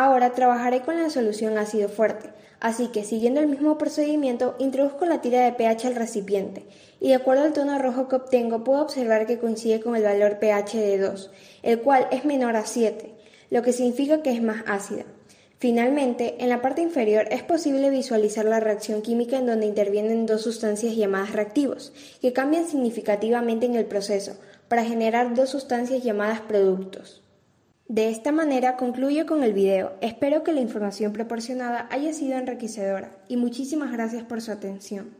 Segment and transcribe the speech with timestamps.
[0.00, 5.20] Ahora trabajaré con la solución ácido fuerte, así que siguiendo el mismo procedimiento introduzco la
[5.20, 6.66] tira de pH al recipiente
[7.00, 10.38] y de acuerdo al tono rojo que obtengo puedo observar que coincide con el valor
[10.38, 11.32] pH de 2,
[11.64, 13.12] el cual es menor a 7,
[13.50, 15.04] lo que significa que es más ácida.
[15.58, 20.42] Finalmente, en la parte inferior es posible visualizar la reacción química en donde intervienen dos
[20.42, 24.36] sustancias llamadas reactivos, que cambian significativamente en el proceso,
[24.68, 27.20] para generar dos sustancias llamadas productos.
[27.88, 29.94] De esta manera concluyo con el video.
[30.02, 35.16] Espero que la información proporcionada haya sido enriquecedora y muchísimas gracias por su atención.